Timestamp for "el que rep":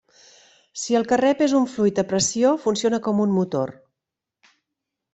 0.99-1.43